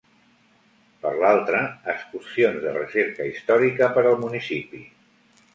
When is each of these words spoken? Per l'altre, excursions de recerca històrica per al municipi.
Per 1.03 1.11
l'altre, 1.23 1.59
excursions 1.93 2.59
de 2.65 2.73
recerca 2.81 3.29
històrica 3.33 3.91
per 3.99 4.07
al 4.13 4.21
municipi. 4.27 4.83